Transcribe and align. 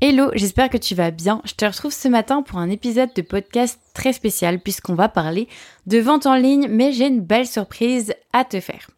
Hello, 0.00 0.30
j'espère 0.32 0.70
que 0.70 0.76
tu 0.76 0.94
vas 0.94 1.10
bien. 1.10 1.42
Je 1.44 1.54
te 1.54 1.64
retrouve 1.64 1.92
ce 1.92 2.06
matin 2.06 2.42
pour 2.42 2.58
un 2.58 2.70
épisode 2.70 3.12
de 3.16 3.22
podcast 3.22 3.80
très 3.94 4.12
spécial 4.12 4.60
puisqu'on 4.60 4.94
va 4.94 5.08
parler 5.08 5.48
de 5.86 5.98
vente 5.98 6.24
en 6.24 6.36
ligne, 6.36 6.68
mais 6.70 6.92
j'ai 6.92 7.08
une 7.08 7.20
belle 7.20 7.48
surprise 7.48 8.14
à 8.32 8.44
te 8.44 8.60
faire. 8.60 8.88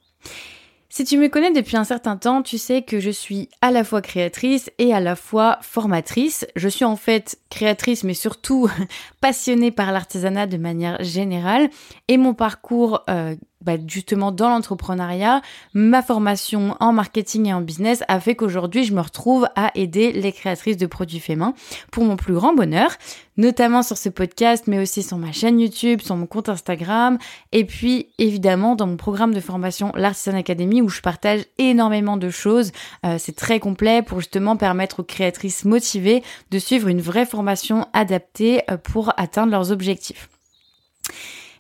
Si 0.90 1.04
tu 1.04 1.16
me 1.16 1.28
connais 1.28 1.52
depuis 1.52 1.78
un 1.78 1.84
certain 1.84 2.18
temps, 2.18 2.42
tu 2.42 2.58
sais 2.58 2.82
que 2.82 3.00
je 3.00 3.08
suis 3.08 3.48
à 3.62 3.70
la 3.70 3.82
fois 3.82 4.02
créatrice 4.02 4.70
et 4.76 4.92
à 4.92 5.00
la 5.00 5.16
fois 5.16 5.56
formatrice. 5.62 6.46
Je 6.54 6.68
suis 6.68 6.84
en 6.84 6.96
fait 6.96 7.38
créatrice 7.48 8.04
mais 8.04 8.12
surtout 8.12 8.68
passionnée 9.22 9.70
par 9.70 9.92
l'artisanat 9.92 10.46
de 10.46 10.58
manière 10.58 11.02
générale 11.02 11.70
et 12.08 12.18
mon 12.18 12.34
parcours 12.34 13.04
euh, 13.08 13.36
bah, 13.62 13.74
justement 13.86 14.32
dans 14.32 14.48
l'entrepreneuriat, 14.48 15.42
ma 15.74 16.02
formation 16.02 16.76
en 16.80 16.92
marketing 16.92 17.46
et 17.46 17.52
en 17.52 17.60
business 17.60 18.02
a 18.08 18.18
fait 18.20 18.34
qu'aujourd'hui 18.34 18.84
je 18.84 18.94
me 18.94 19.00
retrouve 19.00 19.46
à 19.54 19.70
aider 19.74 20.12
les 20.12 20.32
créatrices 20.32 20.78
de 20.78 20.86
produits 20.86 21.20
faits 21.20 21.36
main 21.36 21.54
pour 21.90 22.04
mon 22.04 22.16
plus 22.16 22.32
grand 22.32 22.54
bonheur, 22.54 22.90
notamment 23.36 23.82
sur 23.82 23.98
ce 23.98 24.08
podcast, 24.08 24.64
mais 24.66 24.80
aussi 24.80 25.02
sur 25.02 25.18
ma 25.18 25.32
chaîne 25.32 25.60
YouTube, 25.60 26.00
sur 26.00 26.16
mon 26.16 26.26
compte 26.26 26.48
Instagram, 26.48 27.18
et 27.52 27.64
puis 27.64 28.08
évidemment 28.18 28.76
dans 28.76 28.86
mon 28.86 28.96
programme 28.96 29.34
de 29.34 29.40
formation 29.40 29.92
l'Artisan 29.94 30.36
Academy 30.36 30.80
où 30.80 30.88
je 30.88 31.00
partage 31.02 31.42
énormément 31.58 32.16
de 32.16 32.30
choses. 32.30 32.72
Euh, 33.04 33.16
c'est 33.18 33.36
très 33.36 33.60
complet 33.60 34.02
pour 34.02 34.20
justement 34.20 34.56
permettre 34.56 35.00
aux 35.00 35.04
créatrices 35.04 35.64
motivées 35.64 36.22
de 36.50 36.58
suivre 36.58 36.88
une 36.88 37.00
vraie 37.00 37.26
formation 37.26 37.86
adaptée 37.92 38.62
euh, 38.70 38.76
pour 38.76 39.12
atteindre 39.18 39.52
leurs 39.52 39.70
objectifs. 39.70 40.28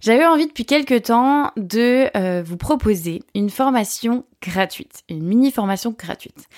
J'avais 0.00 0.24
envie 0.24 0.46
depuis 0.46 0.64
quelques 0.64 1.04
temps 1.04 1.52
de 1.56 2.08
euh, 2.16 2.42
vous 2.42 2.56
proposer 2.56 3.22
une 3.34 3.50
formation 3.50 4.24
gratuite, 4.42 5.02
une 5.10 5.22
mini 5.22 5.50
formation 5.50 5.94
gratuite. 5.96 6.48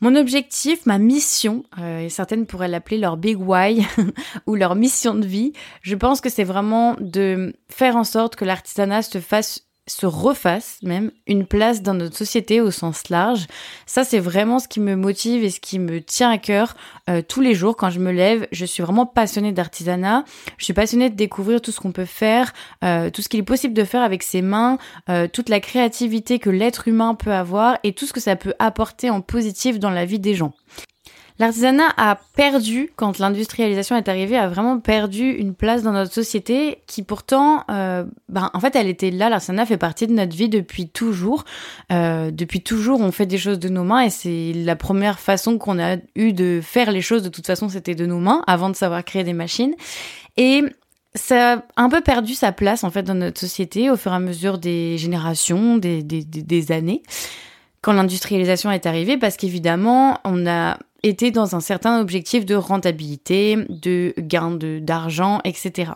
Mon 0.00 0.14
objectif, 0.14 0.86
ma 0.86 0.98
mission, 0.98 1.64
euh, 1.78 2.00
et 2.00 2.08
certaines 2.08 2.46
pourraient 2.46 2.68
l'appeler 2.68 2.98
leur 2.98 3.16
big 3.16 3.38
why 3.38 3.86
ou 4.46 4.54
leur 4.54 4.74
mission 4.74 5.14
de 5.14 5.26
vie, 5.26 5.52
je 5.82 5.96
pense 5.96 6.20
que 6.20 6.30
c'est 6.30 6.44
vraiment 6.44 6.96
de 7.00 7.52
faire 7.68 7.96
en 7.96 8.04
sorte 8.04 8.36
que 8.36 8.44
l'artisanat 8.44 9.02
se 9.02 9.18
fasse 9.18 9.67
se 9.88 10.06
refasse 10.06 10.78
même 10.82 11.10
une 11.26 11.46
place 11.46 11.82
dans 11.82 11.94
notre 11.94 12.16
société 12.16 12.60
au 12.60 12.70
sens 12.70 13.08
large. 13.08 13.46
Ça, 13.86 14.04
c'est 14.04 14.18
vraiment 14.18 14.58
ce 14.58 14.68
qui 14.68 14.80
me 14.80 14.96
motive 14.96 15.44
et 15.44 15.50
ce 15.50 15.60
qui 15.60 15.78
me 15.78 16.00
tient 16.00 16.30
à 16.30 16.38
cœur 16.38 16.76
euh, 17.08 17.22
tous 17.26 17.40
les 17.40 17.54
jours 17.54 17.76
quand 17.76 17.90
je 17.90 17.98
me 17.98 18.12
lève. 18.12 18.46
Je 18.52 18.64
suis 18.64 18.82
vraiment 18.82 19.06
passionnée 19.06 19.52
d'artisanat. 19.52 20.24
Je 20.56 20.64
suis 20.64 20.74
passionnée 20.74 21.10
de 21.10 21.16
découvrir 21.16 21.60
tout 21.60 21.72
ce 21.72 21.80
qu'on 21.80 21.92
peut 21.92 22.04
faire, 22.04 22.52
euh, 22.84 23.10
tout 23.10 23.22
ce 23.22 23.28
qu'il 23.28 23.40
est 23.40 23.44
possible 23.44 23.74
de 23.74 23.84
faire 23.84 24.02
avec 24.02 24.22
ses 24.22 24.42
mains, 24.42 24.78
euh, 25.08 25.26
toute 25.26 25.48
la 25.48 25.60
créativité 25.60 26.38
que 26.38 26.50
l'être 26.50 26.88
humain 26.88 27.14
peut 27.14 27.32
avoir 27.32 27.78
et 27.82 27.92
tout 27.92 28.06
ce 28.06 28.12
que 28.12 28.20
ça 28.20 28.36
peut 28.36 28.54
apporter 28.58 29.10
en 29.10 29.20
positif 29.20 29.78
dans 29.78 29.90
la 29.90 30.04
vie 30.04 30.18
des 30.18 30.34
gens. 30.34 30.52
L'artisanat 31.38 31.92
a 31.96 32.18
perdu, 32.34 32.90
quand 32.96 33.20
l'industrialisation 33.20 33.96
est 33.96 34.08
arrivée, 34.08 34.36
a 34.36 34.48
vraiment 34.48 34.80
perdu 34.80 35.30
une 35.30 35.54
place 35.54 35.84
dans 35.84 35.92
notre 35.92 36.12
société 36.12 36.82
qui 36.88 37.04
pourtant, 37.04 37.62
euh, 37.70 38.04
ben, 38.28 38.50
en 38.54 38.60
fait, 38.60 38.74
elle 38.74 38.88
était 38.88 39.12
là. 39.12 39.28
L'artisanat 39.28 39.64
fait 39.64 39.76
partie 39.76 40.08
de 40.08 40.12
notre 40.12 40.34
vie 40.34 40.48
depuis 40.48 40.88
toujours. 40.88 41.44
Euh, 41.92 42.32
depuis 42.32 42.60
toujours, 42.60 43.00
on 43.00 43.12
fait 43.12 43.26
des 43.26 43.38
choses 43.38 43.60
de 43.60 43.68
nos 43.68 43.84
mains 43.84 44.00
et 44.00 44.10
c'est 44.10 44.52
la 44.52 44.74
première 44.74 45.20
façon 45.20 45.58
qu'on 45.58 45.78
a 45.78 45.96
eu 46.16 46.32
de 46.32 46.60
faire 46.60 46.90
les 46.90 47.02
choses. 47.02 47.22
De 47.22 47.28
toute 47.28 47.46
façon, 47.46 47.68
c'était 47.68 47.94
de 47.94 48.06
nos 48.06 48.18
mains 48.18 48.42
avant 48.48 48.68
de 48.68 48.76
savoir 48.76 49.04
créer 49.04 49.22
des 49.22 49.32
machines. 49.32 49.76
Et 50.36 50.64
ça 51.14 51.64
a 51.76 51.82
un 51.82 51.88
peu 51.88 52.00
perdu 52.00 52.34
sa 52.34 52.50
place 52.50 52.82
en 52.82 52.90
fait 52.90 53.02
dans 53.02 53.14
notre 53.14 53.40
société 53.40 53.90
au 53.90 53.96
fur 53.96 54.12
et 54.12 54.16
à 54.16 54.20
mesure 54.20 54.58
des 54.58 54.98
générations, 54.98 55.78
des, 55.78 56.02
des, 56.02 56.24
des 56.24 56.72
années 56.72 57.02
quand 57.80 57.92
l'industrialisation 57.92 58.70
est 58.70 58.86
arrivée 58.86 59.16
parce 59.16 59.36
qu'évidemment, 59.36 60.18
on 60.24 60.46
a 60.46 60.78
été 61.02 61.30
dans 61.30 61.54
un 61.54 61.60
certain 61.60 62.00
objectif 62.00 62.44
de 62.44 62.54
rentabilité, 62.54 63.56
de 63.68 64.14
gain 64.18 64.58
d'argent, 64.80 65.40
etc. 65.44 65.92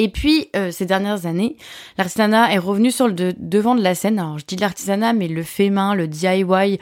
Et 0.00 0.08
puis, 0.08 0.48
euh, 0.54 0.70
ces 0.70 0.86
dernières 0.86 1.26
années, 1.26 1.56
l'artisanat 1.98 2.52
est 2.52 2.58
revenu 2.58 2.92
sur 2.92 3.08
le 3.08 3.14
devant 3.36 3.74
de 3.74 3.82
la 3.82 3.96
scène. 3.96 4.20
Alors, 4.20 4.38
je 4.38 4.46
dis 4.46 4.56
l'artisanat, 4.56 5.12
mais 5.12 5.26
le 5.26 5.42
fait 5.42 5.70
main, 5.70 5.94
le 5.94 6.06
DIY, 6.06 6.78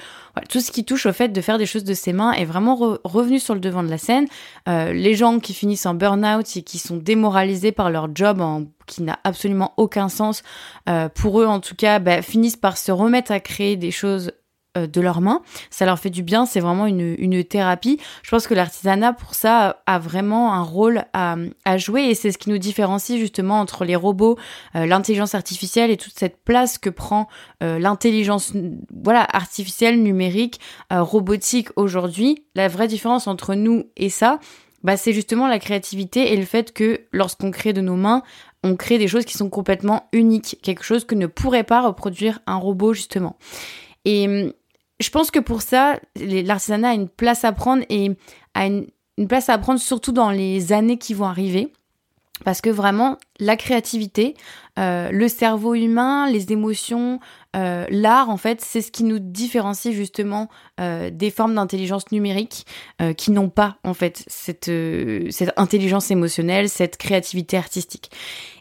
tout 0.50 0.60
ce 0.60 0.70
qui 0.70 0.84
touche 0.84 1.06
au 1.06 1.12
fait 1.14 1.28
de 1.28 1.40
faire 1.40 1.56
des 1.56 1.64
choses 1.64 1.84
de 1.84 1.94
ses 1.94 2.12
mains 2.12 2.32
est 2.32 2.44
vraiment 2.44 2.98
revenu 3.04 3.38
sur 3.38 3.54
le 3.54 3.60
devant 3.60 3.82
de 3.82 3.88
la 3.88 3.96
scène. 3.96 4.26
Euh, 4.68 4.92
les 4.92 5.14
gens 5.14 5.38
qui 5.38 5.54
finissent 5.54 5.86
en 5.86 5.94
burn-out 5.94 6.46
et 6.56 6.62
qui 6.62 6.78
sont 6.78 6.98
démoralisés 6.98 7.72
par 7.72 7.90
leur 7.90 8.14
job 8.14 8.42
en, 8.42 8.64
qui 8.86 9.02
n'a 9.02 9.18
absolument 9.24 9.72
aucun 9.78 10.10
sens, 10.10 10.42
euh, 10.88 11.08
pour 11.08 11.40
eux 11.40 11.46
en 11.46 11.60
tout 11.60 11.74
cas, 11.74 11.98
bah, 11.98 12.20
finissent 12.20 12.56
par 12.56 12.76
se 12.76 12.92
remettre 12.92 13.32
à 13.32 13.40
créer 13.40 13.76
des 13.76 13.90
choses 13.90 14.32
de 14.76 15.00
leurs 15.00 15.20
mains. 15.20 15.42
Ça 15.70 15.86
leur 15.86 15.98
fait 15.98 16.10
du 16.10 16.22
bien, 16.22 16.46
c'est 16.46 16.60
vraiment 16.60 16.86
une, 16.86 17.14
une 17.18 17.44
thérapie. 17.44 17.98
Je 18.22 18.30
pense 18.30 18.46
que 18.46 18.54
l'artisanat, 18.54 19.12
pour 19.12 19.34
ça, 19.34 19.82
a 19.86 19.98
vraiment 19.98 20.52
un 20.52 20.62
rôle 20.62 21.04
à, 21.12 21.36
à 21.64 21.78
jouer 21.78 22.02
et 22.02 22.14
c'est 22.14 22.32
ce 22.32 22.38
qui 22.38 22.50
nous 22.50 22.58
différencie 22.58 23.18
justement 23.18 23.60
entre 23.60 23.84
les 23.84 23.96
robots, 23.96 24.36
euh, 24.74 24.86
l'intelligence 24.86 25.34
artificielle 25.34 25.90
et 25.90 25.96
toute 25.96 26.18
cette 26.18 26.42
place 26.44 26.78
que 26.78 26.90
prend 26.90 27.28
euh, 27.62 27.78
l'intelligence 27.78 28.52
voilà, 29.02 29.26
artificielle, 29.32 30.02
numérique, 30.02 30.60
robotique 30.90 31.68
aujourd'hui. 31.76 32.44
La 32.54 32.68
vraie 32.68 32.88
différence 32.88 33.26
entre 33.26 33.54
nous 33.54 33.84
et 33.96 34.10
ça, 34.10 34.38
bah, 34.82 34.96
c'est 34.96 35.12
justement 35.12 35.48
la 35.48 35.58
créativité 35.58 36.32
et 36.32 36.36
le 36.36 36.44
fait 36.44 36.72
que 36.72 37.00
lorsqu'on 37.12 37.50
crée 37.50 37.72
de 37.72 37.80
nos 37.80 37.96
mains, 37.96 38.22
on 38.62 38.76
crée 38.76 38.98
des 38.98 39.08
choses 39.08 39.24
qui 39.24 39.36
sont 39.36 39.50
complètement 39.50 40.08
uniques, 40.12 40.58
quelque 40.62 40.84
chose 40.84 41.04
que 41.04 41.14
ne 41.14 41.26
pourrait 41.26 41.64
pas 41.64 41.82
reproduire 41.82 42.40
un 42.46 42.56
robot 42.56 42.92
justement. 42.92 43.36
Et 44.04 44.54
je 45.00 45.10
pense 45.10 45.30
que 45.30 45.38
pour 45.38 45.62
ça, 45.62 45.98
l'artisanat 46.16 46.90
a 46.90 46.94
une 46.94 47.08
place 47.08 47.44
à 47.44 47.52
prendre 47.52 47.84
et 47.88 48.10
a 48.54 48.66
une, 48.66 48.86
place 49.28 49.48
à 49.48 49.58
prendre 49.58 49.80
surtout 49.80 50.12
dans 50.12 50.30
les 50.30 50.72
années 50.72 50.98
qui 50.98 51.14
vont 51.14 51.26
arriver. 51.26 51.72
Parce 52.44 52.60
que 52.60 52.68
vraiment, 52.68 53.16
la 53.38 53.56
créativité, 53.56 54.34
euh, 54.78 55.10
le 55.10 55.26
cerveau 55.26 55.74
humain, 55.74 56.30
les 56.30 56.52
émotions, 56.52 57.18
euh, 57.56 57.86
l'art, 57.90 58.30
en 58.30 58.36
fait, 58.36 58.60
c'est 58.60 58.80
ce 58.80 58.92
qui 58.92 59.04
nous 59.04 59.18
différencie 59.18 59.94
justement 59.94 60.48
euh, 60.80 61.10
des 61.10 61.30
formes 61.30 61.54
d'intelligence 61.54 62.10
numérique 62.12 62.66
qui 63.16 63.30
n'ont 63.30 63.48
pas, 63.48 63.76
en 63.84 63.94
fait, 63.94 64.24
cette, 64.26 64.70
cette 65.30 65.52
intelligence 65.56 66.10
émotionnelle, 66.10 66.68
cette 66.68 66.96
créativité 66.96 67.56
artistique. 67.56 68.10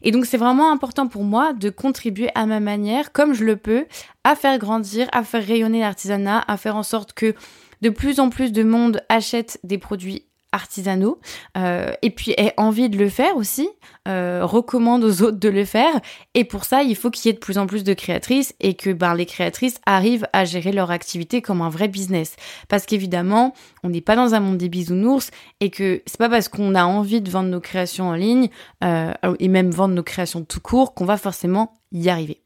Et 0.01 0.11
donc, 0.11 0.25
c'est 0.25 0.37
vraiment 0.37 0.71
important 0.71 1.07
pour 1.07 1.23
moi 1.23 1.53
de 1.53 1.69
contribuer 1.69 2.29
à 2.35 2.45
ma 2.45 2.59
manière, 2.59 3.11
comme 3.11 3.33
je 3.33 3.43
le 3.43 3.55
peux, 3.55 3.85
à 4.23 4.35
faire 4.35 4.57
grandir, 4.57 5.07
à 5.11 5.23
faire 5.23 5.45
rayonner 5.45 5.79
l'artisanat, 5.79 6.43
à 6.47 6.57
faire 6.57 6.75
en 6.75 6.83
sorte 6.83 7.13
que 7.13 7.33
de 7.81 7.89
plus 7.89 8.19
en 8.19 8.29
plus 8.29 8.51
de 8.51 8.63
monde 8.63 9.01
achète 9.09 9.59
des 9.63 9.77
produits 9.77 10.24
artisanaux 10.55 11.19
euh, 11.57 11.91
et 12.01 12.09
puis 12.09 12.31
ait 12.37 12.53
envie 12.57 12.89
de 12.89 12.97
le 12.97 13.09
faire 13.09 13.35
aussi, 13.35 13.69
euh, 14.07 14.41
recommande 14.43 15.03
aux 15.03 15.21
autres 15.21 15.37
de 15.37 15.49
le 15.49 15.65
faire. 15.65 15.99
Et 16.33 16.45
pour 16.45 16.63
ça, 16.63 16.81
il 16.81 16.95
faut 16.95 17.11
qu'il 17.11 17.27
y 17.27 17.29
ait 17.29 17.33
de 17.33 17.39
plus 17.39 17.57
en 17.57 17.67
plus 17.67 17.83
de 17.83 17.93
créatrices 17.93 18.55
et 18.59 18.73
que 18.73 18.91
ben, 18.91 19.13
les 19.13 19.25
créatrices 19.25 19.79
arrivent 19.85 20.27
à 20.33 20.45
gérer 20.45 20.71
leur 20.71 20.89
activité 20.89 21.41
comme 21.41 21.61
un 21.61 21.69
vrai 21.69 21.87
business. 21.87 22.35
Parce 22.69 22.85
qu'évidemment, 22.85 23.53
on 23.83 23.89
n'est 23.89 24.01
pas 24.01 24.15
dans 24.15 24.33
un 24.33 24.39
monde 24.39 24.57
des 24.57 24.69
bisounours 24.69 25.29
et 25.59 25.69
que 25.69 26.01
c'est 26.05 26.17
pas 26.17 26.29
parce 26.29 26.47
qu'on 26.47 26.73
a 26.73 26.85
envie 26.85 27.21
de 27.21 27.29
vendre 27.29 27.49
nos 27.49 27.61
créations 27.61 28.09
en 28.09 28.13
ligne 28.13 28.49
euh, 28.83 29.11
et 29.39 29.49
même 29.49 29.71
vendre 29.71 29.93
nos 29.93 30.03
créations 30.03 30.43
tout 30.43 30.61
court 30.61 30.93
qu'on 30.93 31.05
va 31.05 31.17
forcément 31.17 31.73
y 31.91 32.09
arriver. 32.09 32.41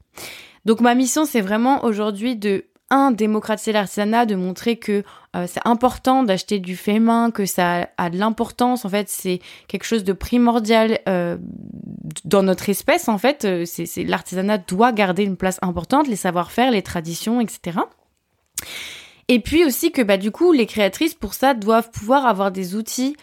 Donc 0.66 0.82
ma 0.82 0.96
mission, 0.96 1.26
c'est 1.26 1.42
vraiment 1.42 1.86
aujourd'hui 1.86 2.36
de 2.36 2.66
un, 2.90 3.12
démocratiser 3.12 3.72
l'artisanat, 3.72 4.26
de 4.26 4.36
montrer 4.36 4.78
que 4.78 5.04
euh, 5.36 5.46
c'est 5.48 5.62
important 5.66 6.24
d'acheter 6.24 6.60
du 6.60 6.76
fait 6.76 7.00
main, 7.00 7.32
que 7.32 7.46
ça 7.46 7.90
a 7.98 8.10
de 8.10 8.18
l'importance. 8.18 8.86
En 8.86 8.90
fait, 8.90 9.10
c'est 9.10 9.40
quelque 9.68 9.84
chose 9.84 10.04
de 10.04 10.14
primordial 10.14 11.00
euh, 11.08 11.38
dans 12.26 12.44
notre 12.44 12.70
espèce. 12.70 13.08
En 13.08 13.18
fait, 13.18 13.46
euh, 13.46 13.66
c'est 13.66 14.04
l'artisanat 14.04 14.58
doit 14.58 14.92
garder 14.92 15.24
une 15.24 15.38
place 15.38 15.60
importante, 15.62 16.08
les 16.08 16.16
savoir-faire, 16.16 16.72
les 16.72 16.82
traditions, 16.82 17.42
etc. 17.42 17.80
Et 19.32 19.40
puis 19.40 19.64
aussi 19.64 19.92
que 19.92 20.02
bah 20.02 20.18
du 20.18 20.32
coup 20.32 20.52
les 20.52 20.66
créatrices 20.66 21.14
pour 21.14 21.36
ça 21.36 21.54
doivent 21.54 21.92
pouvoir 21.92 22.26
avoir 22.26 22.52
des 22.52 22.74
outils 22.74 23.16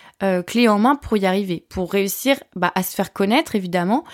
clés 0.47 0.69
en 0.69 0.79
main 0.79 0.95
pour 0.95 1.17
y 1.17 1.27
arriver, 1.27 1.67
pour 1.69 1.91
réussir 1.91 2.37
bah, 2.55 2.71
à 2.77 2.85
se 2.85 2.95
faire 2.95 3.13
connaître 3.13 3.57
évidemment 3.57 4.05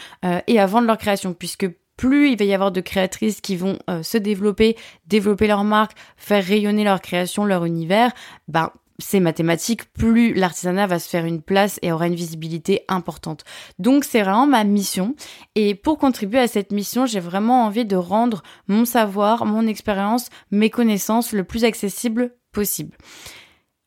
et 0.46 0.58
à 0.58 0.64
vendre 0.64 0.86
leur 0.86 0.96
création, 0.96 1.34
puisque 1.34 1.68
plus 1.96 2.30
il 2.30 2.38
va 2.38 2.44
y 2.44 2.54
avoir 2.54 2.72
de 2.72 2.80
créatrices 2.80 3.40
qui 3.40 3.56
vont 3.56 3.78
euh, 3.88 4.02
se 4.02 4.18
développer, 4.18 4.76
développer 5.06 5.46
leur 5.46 5.64
marque, 5.64 5.96
faire 6.16 6.44
rayonner 6.44 6.84
leur 6.84 7.00
création, 7.00 7.44
leur 7.44 7.64
univers, 7.64 8.12
ben 8.48 8.70
c'est 8.98 9.20
mathématique, 9.20 9.92
plus 9.92 10.32
l'artisanat 10.32 10.86
va 10.86 10.98
se 10.98 11.08
faire 11.08 11.24
une 11.24 11.42
place 11.42 11.78
et 11.82 11.92
aura 11.92 12.06
une 12.06 12.14
visibilité 12.14 12.84
importante. 12.88 13.44
Donc 13.78 14.04
c'est 14.04 14.22
vraiment 14.22 14.46
ma 14.46 14.64
mission. 14.64 15.14
Et 15.54 15.74
pour 15.74 15.98
contribuer 15.98 16.38
à 16.38 16.48
cette 16.48 16.72
mission, 16.72 17.04
j'ai 17.06 17.20
vraiment 17.20 17.64
envie 17.66 17.84
de 17.84 17.96
rendre 17.96 18.42
mon 18.68 18.84
savoir, 18.84 19.44
mon 19.44 19.66
expérience, 19.66 20.28
mes 20.50 20.70
connaissances 20.70 21.32
le 21.32 21.44
plus 21.44 21.64
accessible 21.64 22.34
possible. 22.52 22.96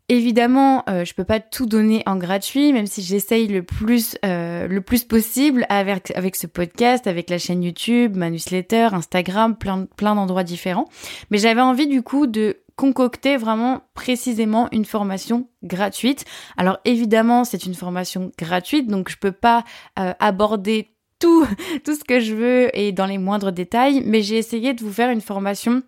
Évidemment, 0.07 0.83
euh, 0.87 1.03
je 1.03 1.15
peux 1.15 1.23
pas 1.23 1.39
tout 1.39 1.65
donner 1.65 2.03
en 2.05 2.17
gratuit, 2.17 2.71
même 2.73 2.85
si 2.85 3.01
j'essaye 3.01 3.47
le 3.47 3.63
plus 3.63 4.17
euh, 4.23 4.67
le 4.67 4.81
plus 4.81 5.03
possible 5.03 5.65
avec 5.67 6.11
avec 6.15 6.35
ce 6.35 6.45
podcast, 6.45 7.07
avec 7.07 7.27
la 7.31 7.39
chaîne 7.39 7.63
YouTube, 7.63 8.15
ma 8.15 8.29
newsletter, 8.29 8.89
Instagram, 8.91 9.57
plein 9.57 9.87
plein 9.97 10.13
d'endroits 10.13 10.43
différents. 10.43 10.85
Mais 11.31 11.39
j'avais 11.39 11.61
envie 11.61 11.87
du 11.87 12.03
coup 12.03 12.27
de 12.27 12.57
concocté 12.75 13.35
vraiment 13.35 13.81
précisément 13.95 14.67
une 14.71 14.85
formation 14.85 15.47
gratuite. 15.63 16.25
Alors 16.55 16.77
évidemment, 16.85 17.43
c'est 17.43 17.65
une 17.65 17.73
formation 17.73 18.31
gratuite, 18.37 18.87
donc 18.87 19.09
je 19.09 19.17
peux 19.17 19.31
pas 19.31 19.63
euh, 19.97 20.13
aborder 20.19 20.91
tout, 21.19 21.47
tout 21.83 21.95
ce 21.95 22.03
que 22.03 22.19
je 22.19 22.35
veux 22.35 22.77
et 22.77 22.91
dans 22.91 23.07
les 23.07 23.17
moindres 23.17 23.51
détails, 23.51 24.03
mais 24.05 24.21
j'ai 24.21 24.37
essayé 24.37 24.75
de 24.75 24.83
vous 24.83 24.93
faire 24.93 25.09
une 25.09 25.21
formation 25.21 25.81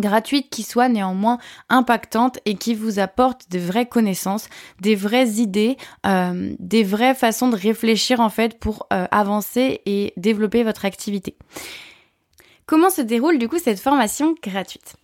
gratuite 0.00 0.50
qui 0.50 0.62
soit 0.62 0.88
néanmoins 0.88 1.38
impactante 1.68 2.38
et 2.44 2.56
qui 2.56 2.74
vous 2.74 2.98
apporte 2.98 3.50
de 3.50 3.58
vraies 3.58 3.86
connaissances, 3.86 4.48
des 4.80 4.94
vraies 4.94 5.28
idées, 5.28 5.76
euh, 6.06 6.54
des 6.58 6.82
vraies 6.82 7.14
façons 7.14 7.48
de 7.48 7.56
réfléchir 7.56 8.20
en 8.20 8.30
fait 8.30 8.58
pour 8.58 8.86
euh, 8.92 9.06
avancer 9.10 9.82
et 9.86 10.12
développer 10.16 10.64
votre 10.64 10.84
activité. 10.84 11.36
Comment 12.66 12.90
se 12.90 13.00
déroule 13.00 13.38
du 13.38 13.48
coup 13.48 13.58
cette 13.58 13.80
formation 13.80 14.36
gratuite? 14.42 14.94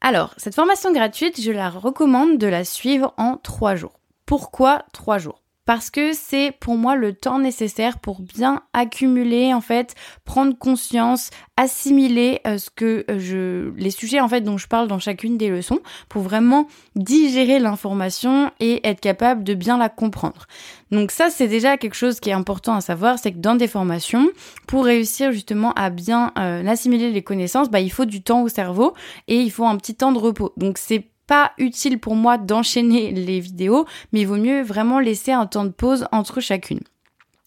Alors, 0.00 0.34
cette 0.36 0.54
formation 0.54 0.92
gratuite, 0.92 1.40
je 1.40 1.50
la 1.50 1.70
recommande 1.70 2.36
de 2.36 2.46
la 2.46 2.64
suivre 2.64 3.14
en 3.16 3.38
trois 3.38 3.76
jours. 3.76 3.98
Pourquoi 4.26 4.84
trois 4.92 5.18
jours? 5.18 5.43
Parce 5.66 5.90
que 5.90 6.12
c'est 6.12 6.52
pour 6.60 6.76
moi 6.76 6.94
le 6.96 7.12
temps 7.14 7.38
nécessaire 7.38 7.98
pour 7.98 8.20
bien 8.20 8.62
accumuler 8.72 9.54
en 9.54 9.60
fait, 9.60 9.94
prendre 10.24 10.56
conscience, 10.56 11.30
assimiler 11.56 12.40
euh, 12.46 12.58
ce 12.58 12.70
que 12.70 13.04
euh, 13.10 13.18
je 13.18 13.70
les 13.76 13.90
sujets 13.90 14.20
en 14.20 14.28
fait 14.28 14.42
dont 14.42 14.58
je 14.58 14.66
parle 14.66 14.88
dans 14.88 14.98
chacune 14.98 15.38
des 15.38 15.48
leçons 15.48 15.80
pour 16.08 16.22
vraiment 16.22 16.68
digérer 16.96 17.58
l'information 17.58 18.50
et 18.60 18.86
être 18.86 19.00
capable 19.00 19.44
de 19.44 19.54
bien 19.54 19.78
la 19.78 19.88
comprendre. 19.88 20.46
Donc 20.90 21.10
ça 21.10 21.30
c'est 21.30 21.48
déjà 21.48 21.76
quelque 21.76 21.94
chose 21.94 22.20
qui 22.20 22.30
est 22.30 22.34
important 22.34 22.74
à 22.74 22.80
savoir, 22.80 23.18
c'est 23.18 23.32
que 23.32 23.38
dans 23.38 23.54
des 23.54 23.68
formations, 23.68 24.28
pour 24.66 24.84
réussir 24.84 25.32
justement 25.32 25.72
à 25.72 25.90
bien 25.90 26.32
euh, 26.38 26.66
assimiler 26.66 27.10
les 27.10 27.22
connaissances, 27.22 27.70
bah 27.70 27.80
il 27.80 27.90
faut 27.90 28.04
du 28.04 28.22
temps 28.22 28.42
au 28.42 28.48
cerveau 28.48 28.94
et 29.28 29.40
il 29.40 29.50
faut 29.50 29.66
un 29.66 29.76
petit 29.76 29.94
temps 29.94 30.12
de 30.12 30.18
repos. 30.18 30.52
Donc 30.56 30.78
c'est 30.78 31.08
pas 31.26 31.52
utile 31.58 31.98
pour 31.98 32.14
moi 32.14 32.38
d'enchaîner 32.38 33.12
les 33.12 33.40
vidéos, 33.40 33.86
mais 34.12 34.20
il 34.20 34.26
vaut 34.26 34.36
mieux 34.36 34.62
vraiment 34.62 34.98
laisser 34.98 35.32
un 35.32 35.46
temps 35.46 35.64
de 35.64 35.70
pause 35.70 36.06
entre 36.12 36.40
chacune. 36.40 36.80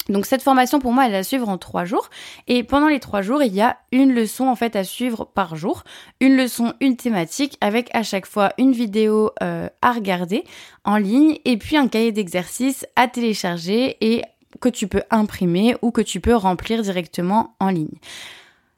Donc 0.09 0.25
cette 0.25 0.41
formation 0.41 0.79
pour 0.79 0.94
moi 0.94 1.06
elle 1.06 1.13
est 1.13 1.18
à 1.18 1.24
suivre 1.24 1.50
en 1.50 1.57
trois 1.57 1.85
jours 1.85 2.09
et 2.47 2.63
pendant 2.63 2.88
les 2.88 3.00
trois 3.00 3.21
jours 3.21 3.44
il 3.44 3.53
y 3.53 3.62
a 3.62 3.77
une 3.91 4.13
leçon 4.13 4.47
en 4.47 4.56
fait 4.56 4.75
à 4.75 4.83
suivre 4.83 5.25
par 5.25 5.56
jour, 5.56 5.83
une 6.21 6.38
leçon, 6.38 6.74
une 6.79 6.95
thématique 6.95 7.57
avec 7.62 7.94
à 7.94 8.03
chaque 8.03 8.25
fois 8.25 8.53
une 8.57 8.71
vidéo 8.71 9.31
euh, 9.44 9.68
à 9.81 9.91
regarder 9.91 10.44
en 10.85 10.97
ligne 10.97 11.39
et 11.45 11.57
puis 11.57 11.77
un 11.77 11.88
cahier 11.88 12.12
d'exercice 12.12 12.85
à 12.95 13.07
télécharger 13.07 13.97
et 14.01 14.21
que 14.62 14.69
tu 14.69 14.88
peux 14.88 15.03
imprimer 15.12 15.75
ou 15.81 15.91
que 15.91 16.01
tu 16.01 16.19
peux 16.21 16.35
remplir 16.35 16.81
directement 16.81 17.56
en 17.59 17.69
ligne. 17.69 18.00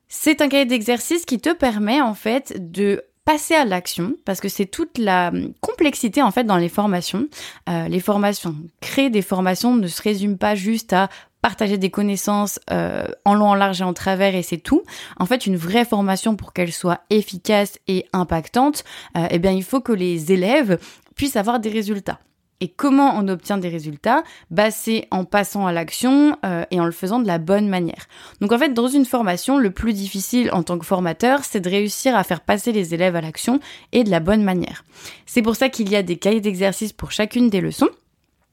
C'est 0.08 0.42
un 0.42 0.50
cahier 0.50 0.66
d'exercice 0.66 1.26
qui 1.26 1.40
te 1.40 1.54
permet 1.54 2.02
en 2.02 2.16
fait 2.16 2.72
de 2.72 3.04
passer 3.30 3.54
à 3.54 3.64
l'action 3.64 4.16
parce 4.26 4.40
que 4.40 4.50
c'est 4.50 4.66
toute 4.66 4.98
la 4.98 5.32
complexité 5.62 6.24
en 6.24 6.32
fait 6.32 6.46
dans 6.46 6.58
les 6.58 6.68
formations. 6.68 7.28
Euh, 7.70 7.88
les 7.88 8.00
formations, 8.00 8.56
créer 8.82 9.12
des 9.12 9.22
formations 9.22 9.76
ne 9.76 9.86
se 9.86 10.02
résume 10.02 10.36
pas 10.36 10.56
juste 10.56 10.94
à 10.94 11.10
partager 11.44 11.78
des 11.78 11.92
connaissances 11.92 12.60
euh, 12.72 13.06
en 13.26 13.36
long, 13.36 13.50
en 13.50 13.54
large 13.54 13.82
et 13.82 13.84
en 13.84 13.94
travers 13.94 14.34
et 14.34 14.42
c'est 14.42 14.58
tout. 14.58 14.82
En 15.20 15.28
fait, 15.28 15.46
une 15.46 15.58
vraie 15.58 15.86
formation 15.86 16.36
pour 16.36 16.54
qu'elle 16.54 16.72
soit 16.72 17.02
efficace 17.12 17.78
et 17.88 18.08
impactante, 18.14 18.84
euh, 19.16 19.28
eh 19.30 19.38
bien, 19.38 19.52
il 19.52 19.64
faut 19.64 19.80
que 19.80 19.94
les 19.94 20.32
élèves 20.32 20.80
puissent 21.16 21.36
avoir 21.36 21.60
des 21.60 21.70
résultats. 21.70 22.20
Et 22.62 22.68
comment 22.68 23.18
on 23.18 23.28
obtient 23.28 23.58
des 23.58 23.70
résultats? 23.70 24.24
Bah, 24.52 24.72
C'est 24.72 25.08
en 25.12 25.24
passant 25.24 25.66
à 25.66 25.72
l'action 25.72 26.38
euh, 26.46 26.66
et 26.72 26.80
en 26.80 26.86
le 26.86 26.92
faisant 26.92 27.20
de 27.20 27.28
la 27.28 27.38
bonne 27.38 27.70
manière. 27.70 28.08
Donc 28.42 28.52
en 28.52 28.58
fait, 28.58 28.74
dans 28.74 28.88
une 28.88 29.06
formation, 29.06 29.58
le 29.58 29.72
plus 29.72 29.94
difficile 29.94 30.50
en 30.52 30.64
tant 30.64 30.78
que 30.78 30.86
formateur, 30.86 31.44
c'est 31.44 31.62
de 31.62 31.70
réussir 31.70 32.16
à 32.16 32.24
faire 32.24 32.42
passer 32.42 32.72
les 32.72 32.94
élèves 32.94 33.16
à 33.16 33.22
l'action 33.22 33.60
et 33.92 34.04
de 34.04 34.10
la 34.10 34.20
bonne 34.20 34.44
manière. 34.44 34.84
C'est 35.26 35.42
pour 35.42 35.56
ça 35.56 35.70
qu'il 35.70 35.90
y 35.90 35.96
a 35.96 36.04
des 36.04 36.18
cahiers 36.18 36.42
d'exercice 36.42 36.94
pour 36.94 37.12
chacune 37.12 37.50
des 37.50 37.62
leçons 37.62 37.90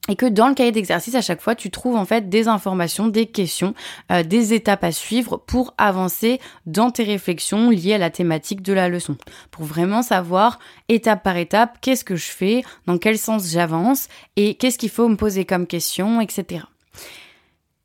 et 0.07 0.15
que 0.15 0.25
dans 0.25 0.47
le 0.47 0.53
cahier 0.53 0.71
d'exercice 0.71 1.15
à 1.15 1.21
chaque 1.21 1.41
fois 1.41 1.55
tu 1.55 1.69
trouves 1.69 1.95
en 1.95 2.05
fait 2.05 2.29
des 2.29 2.47
informations, 2.47 3.07
des 3.07 3.25
questions, 3.25 3.73
euh, 4.11 4.23
des 4.23 4.53
étapes 4.53 4.83
à 4.83 4.91
suivre 4.91 5.37
pour 5.37 5.73
avancer 5.77 6.39
dans 6.65 6.91
tes 6.91 7.03
réflexions 7.03 7.69
liées 7.69 7.93
à 7.93 7.97
la 7.97 8.09
thématique 8.09 8.61
de 8.61 8.73
la 8.73 8.89
leçon, 8.89 9.17
pour 9.51 9.65
vraiment 9.65 10.01
savoir 10.01 10.59
étape 10.89 11.23
par 11.23 11.37
étape 11.37 11.77
qu'est-ce 11.81 12.03
que 12.03 12.15
je 12.15 12.27
fais, 12.27 12.63
dans 12.85 12.97
quel 12.97 13.17
sens 13.17 13.49
j'avance 13.49 14.07
et 14.35 14.55
qu'est-ce 14.55 14.77
qu'il 14.77 14.89
faut 14.89 15.07
me 15.07 15.15
poser 15.15 15.45
comme 15.45 15.67
question, 15.67 16.21
etc. 16.21 16.65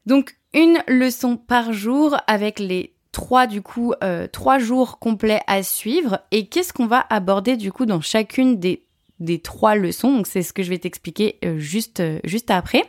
Donc 0.07 0.37
une 0.55 0.83
leçon 0.87 1.37
par 1.37 1.73
jour 1.73 2.17
avec 2.27 2.59
les 2.59 2.95
trois 3.13 3.47
du 3.47 3.63
coup 3.63 3.93
euh, 4.03 4.27
trois 4.27 4.59
jours 4.59 4.99
complets 4.99 5.43
à 5.47 5.63
suivre 5.63 6.21
et 6.31 6.47
qu'est-ce 6.47 6.73
qu'on 6.73 6.87
va 6.87 7.05
aborder 7.11 7.57
du 7.57 7.71
coup 7.71 7.87
dans 7.87 8.01
chacune 8.01 8.59
des 8.59 8.85
des 9.23 9.39
trois 9.39 9.75
leçons. 9.75 10.17
Donc 10.17 10.27
c'est 10.27 10.43
ce 10.43 10.53
que 10.53 10.63
je 10.63 10.71
vais 10.71 10.79
t'expliquer 10.79 11.37
euh, 11.45 11.59
juste, 11.59 12.01
euh, 12.01 12.19
juste 12.25 12.51
après. 12.51 12.85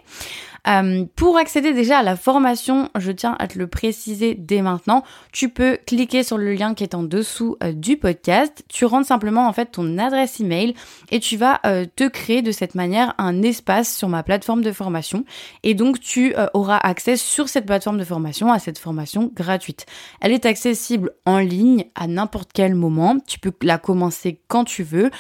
Euh, 0.68 1.06
pour 1.15 1.38
accéder 1.38 1.74
déjà 1.74 2.00
à 2.00 2.04
la 2.04 2.15
formation, 2.15 2.89
je 2.98 3.12
tiens 3.12 3.36
à 3.39 3.48
te 3.48 3.60
le 3.60 3.68
préciser 3.68 4.33
dès 4.36 4.62
maintenant, 4.62 5.04
tu 5.31 5.50
peux 5.50 5.77
cliquer 5.86 6.24
sur 6.24 6.38
le 6.38 6.54
lien 6.54 6.74
qui 6.74 6.83
est 6.83 6.95
en 6.95 7.04
dessous 7.04 7.57
euh, 7.63 7.74
du 7.74 7.98
podcast. 7.98 8.63
Tu 8.69 8.86
rentres 8.86 9.07
simplement 9.07 9.48
en 9.48 9.54
fait 9.54 9.71
ton 9.71 9.98
adresse 9.98 10.39
email 10.39 10.74
et 11.12 11.19
tu 11.19 11.36
vas 11.36 11.60
euh, 11.65 11.86
te 11.95 12.07
créer 12.07 12.42
de 12.42 12.51
cette 12.51 12.75
manière 12.75 13.13
un 13.18 13.42
espace 13.42 13.94
sur 13.94 14.07
ma 14.07 14.24
plateforme 14.24 14.62
de 14.62 14.71
formation 14.71 15.25
et 15.63 15.74
donc 15.74 16.00
tu 16.00 16.33
auras 16.54 16.77
accès 16.77 17.18
sur 17.18 17.50
cette 17.50 17.66
plateforme 17.66 17.98
de 17.98 18.04
formation 18.04 18.51
à 18.51 18.59
cette 18.59 18.80
formation 18.80 19.31
gratuite. 19.33 19.86
Elle 20.21 20.31
est 20.31 20.45
accessible 20.45 21.12
en 21.25 21.39
ligne 21.39 21.86
à 21.95 22.07
n'importe 22.07 22.51
quel 22.54 22.75
moment. 22.75 23.18
Tu 23.27 23.39
peux 23.39 23.51
la 23.62 23.77
commencer 23.77 24.39
quand 24.48 24.63
tu 24.63 24.83
veux. 24.83 25.12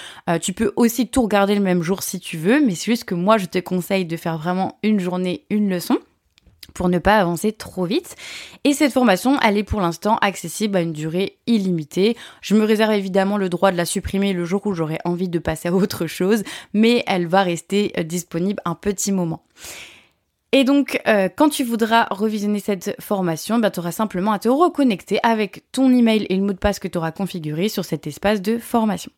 tu 0.41 0.53
peux 0.53 0.71
aussi 0.75 1.07
tout 1.07 1.23
regarder 1.23 1.55
le 1.55 1.61
même 1.61 1.81
jour 1.81 2.03
si 2.03 2.19
tu 2.19 2.37
veux, 2.37 2.59
mais 2.65 2.75
c'est 2.75 2.91
juste 2.91 3.05
que 3.05 3.15
moi 3.15 3.37
je 3.37 3.45
te 3.45 3.59
conseille 3.59 4.05
de 4.05 4.17
faire 4.17 4.37
vraiment 4.37 4.79
une 4.83 4.99
journée 4.99 5.32
une 5.49 5.69
leçon 5.69 5.97
pour 6.73 6.89
ne 6.89 6.99
pas 6.99 7.17
avancer 7.17 7.51
trop 7.51 7.85
vite. 7.85 8.15
Et 8.63 8.73
cette 8.73 8.93
formation, 8.93 9.39
elle 9.41 9.57
est 9.57 9.63
pour 9.63 9.81
l'instant 9.81 10.17
accessible 10.17 10.77
à 10.77 10.81
une 10.81 10.93
durée 10.93 11.37
illimitée. 11.47 12.17
Je 12.41 12.55
me 12.55 12.63
réserve 12.63 12.93
évidemment 12.93 13.37
le 13.37 13.49
droit 13.49 13.71
de 13.71 13.77
la 13.77 13.85
supprimer 13.85 14.33
le 14.33 14.45
jour 14.45 14.65
où 14.65 14.73
j'aurai 14.73 14.99
envie 15.05 15.29
de 15.29 15.39
passer 15.39 15.69
à 15.69 15.73
autre 15.73 16.07
chose, 16.07 16.43
mais 16.73 17.03
elle 17.07 17.27
va 17.27 17.43
rester 17.43 17.93
euh, 17.97 18.03
disponible 18.03 18.61
un 18.65 18.75
petit 18.75 19.11
moment. 19.11 19.43
Et 20.51 20.63
donc, 20.63 21.01
euh, 21.07 21.29
quand 21.35 21.49
tu 21.49 21.63
voudras 21.63 22.05
revisionner 22.11 22.59
cette 22.59 22.95
formation, 23.01 23.57
bah, 23.57 23.71
tu 23.71 23.79
auras 23.79 23.91
simplement 23.91 24.31
à 24.31 24.39
te 24.39 24.49
reconnecter 24.49 25.19
avec 25.23 25.63
ton 25.71 25.91
email 25.91 26.27
et 26.29 26.35
le 26.35 26.43
mot 26.43 26.53
de 26.53 26.59
passe 26.59 26.77
que 26.77 26.87
tu 26.87 26.97
auras 26.97 27.11
configuré 27.11 27.69
sur 27.69 27.83
cet 27.83 28.05
espace 28.05 28.39
de 28.39 28.59
formation. 28.59 29.11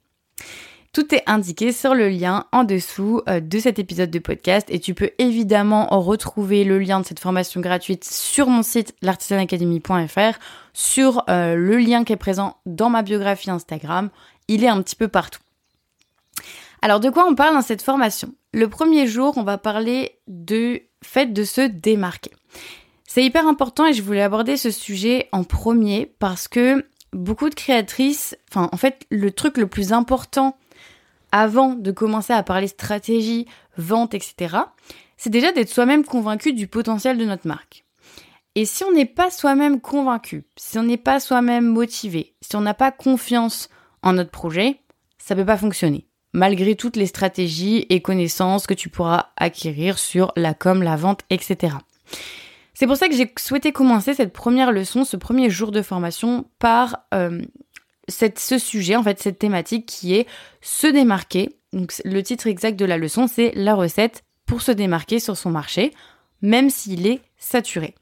Tout 0.95 1.13
est 1.13 1.23
indiqué 1.25 1.73
sur 1.73 1.93
le 1.93 2.07
lien 2.07 2.45
en 2.53 2.63
dessous 2.63 3.21
euh, 3.27 3.41
de 3.41 3.59
cet 3.59 3.79
épisode 3.79 4.09
de 4.09 4.19
podcast 4.19 4.65
et 4.69 4.79
tu 4.79 4.93
peux 4.93 5.09
évidemment 5.17 5.87
retrouver 5.87 6.63
le 6.63 6.79
lien 6.79 7.01
de 7.01 7.05
cette 7.05 7.19
formation 7.19 7.59
gratuite 7.59 8.05
sur 8.05 8.47
mon 8.47 8.63
site 8.63 8.95
l'artisanacademy.fr, 9.01 10.39
sur 10.71 11.25
euh, 11.29 11.55
le 11.55 11.75
lien 11.79 12.05
qui 12.05 12.13
est 12.13 12.15
présent 12.15 12.55
dans 12.65 12.89
ma 12.89 13.01
biographie 13.01 13.49
Instagram. 13.49 14.09
Il 14.47 14.63
est 14.63 14.69
un 14.69 14.81
petit 14.81 14.95
peu 14.95 15.09
partout. 15.09 15.41
Alors 16.81 17.01
de 17.01 17.09
quoi 17.09 17.27
on 17.27 17.35
parle 17.35 17.55
dans 17.55 17.61
cette 17.61 17.81
formation? 17.81 18.33
Le 18.53 18.69
premier 18.69 19.05
jour, 19.05 19.33
on 19.35 19.43
va 19.43 19.57
parler 19.57 20.17
de 20.29 20.81
fait 21.03 21.33
de 21.33 21.43
se 21.43 21.59
démarquer. 21.59 22.31
C'est 23.05 23.25
hyper 23.25 23.45
important 23.49 23.85
et 23.85 23.91
je 23.91 24.01
voulais 24.01 24.21
aborder 24.21 24.55
ce 24.55 24.71
sujet 24.71 25.27
en 25.33 25.43
premier 25.43 26.15
parce 26.19 26.47
que 26.47 26.85
beaucoup 27.11 27.49
de 27.49 27.55
créatrices, 27.55 28.37
enfin 28.49 28.69
en 28.71 28.77
fait 28.77 29.05
le 29.09 29.31
truc 29.31 29.57
le 29.57 29.67
plus 29.67 29.91
important 29.91 30.55
avant 31.31 31.73
de 31.73 31.91
commencer 31.91 32.33
à 32.33 32.43
parler 32.43 32.67
stratégie, 32.67 33.45
vente, 33.77 34.13
etc., 34.13 34.57
c'est 35.17 35.29
déjà 35.29 35.51
d'être 35.51 35.69
soi-même 35.69 36.03
convaincu 36.03 36.53
du 36.53 36.67
potentiel 36.67 37.17
de 37.17 37.25
notre 37.25 37.47
marque. 37.47 37.85
Et 38.55 38.65
si 38.65 38.83
on 38.83 38.91
n'est 38.91 39.05
pas 39.05 39.31
soi-même 39.31 39.81
convaincu, 39.81 40.45
si 40.55 40.77
on 40.77 40.83
n'est 40.83 40.97
pas 40.97 41.19
soi-même 41.19 41.65
motivé, 41.65 42.35
si 42.41 42.55
on 42.55 42.61
n'a 42.61 42.73
pas 42.73 42.91
confiance 42.91 43.69
en 44.01 44.13
notre 44.13 44.31
projet, 44.31 44.79
ça 45.17 45.35
ne 45.35 45.41
peut 45.41 45.45
pas 45.45 45.57
fonctionner. 45.57 46.07
Malgré 46.33 46.75
toutes 46.75 46.95
les 46.95 47.05
stratégies 47.05 47.85
et 47.89 48.01
connaissances 48.01 48.67
que 48.67 48.73
tu 48.73 48.89
pourras 48.89 49.27
acquérir 49.37 49.99
sur 49.99 50.31
la 50.35 50.53
com, 50.53 50.83
la 50.83 50.95
vente, 50.95 51.21
etc. 51.29 51.75
C'est 52.73 52.87
pour 52.87 52.97
ça 52.97 53.07
que 53.07 53.15
j'ai 53.15 53.33
souhaité 53.37 53.71
commencer 53.71 54.13
cette 54.13 54.33
première 54.33 54.71
leçon, 54.71 55.05
ce 55.05 55.17
premier 55.17 55.49
jour 55.49 55.71
de 55.71 55.81
formation, 55.81 56.45
par 56.59 57.05
euh, 57.13 57.41
ce 58.07 58.57
sujet, 58.57 58.95
en 58.95 59.03
fait, 59.03 59.19
cette 59.19 59.39
thématique 59.39 59.85
qui 59.85 60.15
est 60.15 60.27
se 60.61 60.87
démarquer. 60.87 61.55
Donc, 61.73 61.93
le 62.03 62.21
titre 62.23 62.47
exact 62.47 62.79
de 62.79 62.85
la 62.85 62.97
leçon, 62.97 63.27
c'est 63.27 63.51
la 63.55 63.75
recette 63.75 64.23
pour 64.45 64.61
se 64.61 64.71
démarquer 64.71 65.19
sur 65.19 65.37
son 65.37 65.51
marché, 65.51 65.91
même 66.41 66.69
s'il 66.69 67.07
est 67.07 67.21
saturé. 67.37 67.95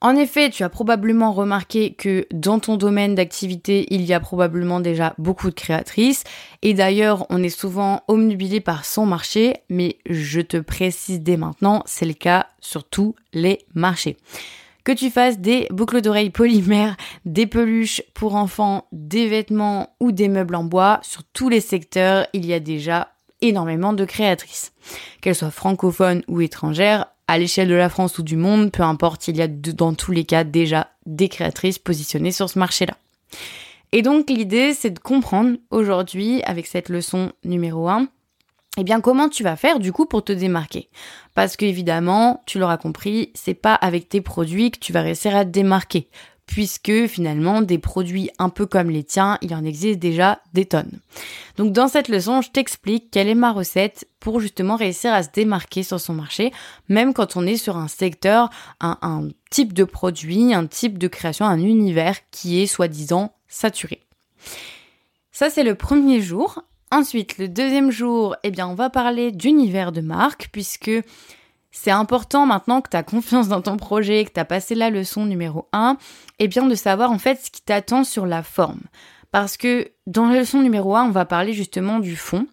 En 0.00 0.16
effet, 0.16 0.50
tu 0.50 0.64
as 0.64 0.68
probablement 0.68 1.32
remarqué 1.32 1.94
que 1.94 2.26
dans 2.30 2.58
ton 2.58 2.76
domaine 2.76 3.14
d'activité, 3.14 3.86
il 3.88 4.02
y 4.02 4.12
a 4.12 4.20
probablement 4.20 4.80
déjà 4.80 5.14
beaucoup 5.16 5.48
de 5.48 5.54
créatrices. 5.54 6.24
Et 6.60 6.74
d'ailleurs, 6.74 7.24
on 7.30 7.42
est 7.42 7.48
souvent 7.48 8.02
omnubilé 8.06 8.60
par 8.60 8.84
son 8.84 9.06
marché, 9.06 9.54
mais 9.70 9.96
je 10.04 10.42
te 10.42 10.58
précise 10.58 11.22
dès 11.22 11.38
maintenant, 11.38 11.82
c'est 11.86 12.04
le 12.04 12.12
cas 12.12 12.48
sur 12.60 12.84
tous 12.84 13.14
les 13.32 13.60
marchés 13.74 14.18
Que 14.84 14.92
tu 14.92 15.10
fasses 15.10 15.38
des 15.38 15.66
boucles 15.70 16.02
d'oreilles 16.02 16.30
polymères, 16.30 16.96
des 17.24 17.46
peluches 17.46 18.02
pour 18.12 18.34
enfants, 18.34 18.86
des 18.92 19.28
vêtements 19.28 19.96
ou 19.98 20.12
des 20.12 20.28
meubles 20.28 20.54
en 20.54 20.64
bois, 20.64 21.00
sur 21.02 21.24
tous 21.24 21.48
les 21.48 21.60
secteurs, 21.60 22.26
il 22.34 22.44
y 22.44 22.52
a 22.52 22.60
déjà 22.60 23.08
énormément 23.40 23.94
de 23.94 24.04
créatrices. 24.04 24.72
Qu'elles 25.20 25.34
soient 25.34 25.50
francophones 25.50 26.22
ou 26.28 26.42
étrangères, 26.42 27.06
à 27.26 27.38
l'échelle 27.38 27.68
de 27.68 27.74
la 27.74 27.88
France 27.88 28.18
ou 28.18 28.22
du 28.22 28.36
monde, 28.36 28.70
peu 28.70 28.82
importe, 28.82 29.28
il 29.28 29.36
y 29.38 29.42
a 29.42 29.48
dans 29.48 29.94
tous 29.94 30.12
les 30.12 30.24
cas 30.24 30.44
déjà 30.44 30.88
des 31.06 31.30
créatrices 31.30 31.78
positionnées 31.78 32.32
sur 32.32 32.50
ce 32.50 32.58
marché-là. 32.58 32.96
Et 33.92 34.02
donc 34.02 34.28
l'idée, 34.28 34.74
c'est 34.74 34.90
de 34.90 34.98
comprendre 34.98 35.56
aujourd'hui, 35.70 36.42
avec 36.42 36.66
cette 36.66 36.90
leçon 36.90 37.32
numéro 37.44 37.88
1, 37.88 38.08
eh 38.76 38.84
bien 38.84 39.00
comment 39.00 39.28
tu 39.28 39.42
vas 39.42 39.56
faire 39.56 39.78
du 39.78 39.92
coup 39.92 40.06
pour 40.06 40.24
te 40.24 40.32
démarquer? 40.32 40.88
Parce 41.34 41.56
qu'évidemment, 41.56 42.42
tu 42.46 42.58
l'auras 42.58 42.76
compris, 42.76 43.30
c'est 43.34 43.54
pas 43.54 43.74
avec 43.74 44.08
tes 44.08 44.20
produits 44.20 44.70
que 44.70 44.78
tu 44.78 44.92
vas 44.92 45.02
réussir 45.02 45.36
à 45.36 45.44
te 45.44 45.50
démarquer 45.50 46.08
puisque 46.46 47.06
finalement 47.06 47.62
des 47.62 47.78
produits 47.78 48.30
un 48.38 48.48
peu 48.48 48.66
comme 48.66 48.90
les 48.90 49.04
tiens, 49.04 49.38
il 49.40 49.54
en 49.54 49.64
existe 49.64 49.98
déjà 49.98 50.40
des 50.52 50.66
tonnes. 50.66 51.00
Donc 51.56 51.72
dans 51.72 51.88
cette 51.88 52.08
leçon, 52.08 52.42
je 52.42 52.50
t'explique 52.50 53.10
quelle 53.10 53.28
est 53.28 53.34
ma 53.34 53.52
recette 53.52 54.06
pour 54.20 54.40
justement 54.40 54.76
réussir 54.76 55.12
à 55.12 55.22
se 55.22 55.28
démarquer 55.32 55.82
sur 55.82 56.00
son 56.00 56.14
marché, 56.14 56.52
même 56.88 57.14
quand 57.14 57.36
on 57.36 57.46
est 57.46 57.56
sur 57.56 57.76
un 57.76 57.88
secteur, 57.88 58.50
un, 58.80 59.28
type 59.50 59.72
de 59.72 59.84
produit, 59.84 60.52
un 60.52 60.66
type 60.66 60.98
de 60.98 61.08
création, 61.08 61.46
un 61.46 61.60
univers 61.60 62.16
qui 62.30 62.60
est 62.60 62.66
soi-disant 62.66 63.34
saturé. 63.48 64.00
Ça 65.32 65.50
c'est 65.50 65.64
le 65.64 65.74
premier 65.74 66.20
jour. 66.20 66.62
Ensuite, 66.94 67.38
le 67.38 67.48
deuxième 67.48 67.90
jour, 67.90 68.36
eh 68.44 68.52
bien 68.52 68.68
on 68.68 68.76
va 68.76 68.88
parler 68.88 69.32
d'univers 69.32 69.90
de 69.90 70.00
marque 70.00 70.48
puisque 70.52 70.92
c'est 71.72 71.90
important 71.90 72.46
maintenant 72.46 72.80
que 72.82 72.88
tu 72.88 72.96
as 72.96 73.02
confiance 73.02 73.48
dans 73.48 73.60
ton 73.62 73.76
projet, 73.76 74.24
que 74.24 74.32
tu 74.32 74.38
as 74.38 74.44
passé 74.44 74.76
la 74.76 74.90
leçon 74.90 75.26
numéro 75.26 75.66
1, 75.72 75.96
et 76.38 76.46
bien 76.46 76.64
de 76.64 76.74
savoir 76.76 77.10
en 77.10 77.18
fait 77.18 77.40
ce 77.44 77.50
qui 77.50 77.62
t'attend 77.62 78.04
sur 78.04 78.26
la 78.26 78.44
forme. 78.44 78.82
Parce 79.32 79.56
que 79.56 79.90
dans 80.06 80.28
la 80.28 80.38
leçon 80.38 80.62
numéro 80.62 80.94
1, 80.94 81.06
on 81.06 81.10
va 81.10 81.24
parler 81.24 81.52
justement 81.52 81.98
du 81.98 82.14
fond, 82.14 82.46